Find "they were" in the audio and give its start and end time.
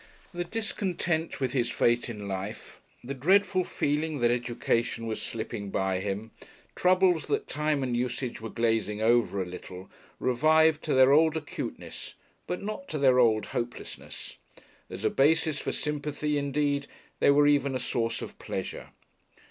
17.19-17.45